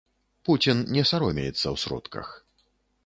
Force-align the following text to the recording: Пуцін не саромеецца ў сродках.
Пуцін 0.47 0.79
не 0.95 1.03
саромеецца 1.11 1.61
ў 1.61 1.75
сродках. 1.83 2.27